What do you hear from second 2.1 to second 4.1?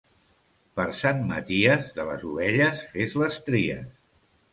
ovelles fes les tries.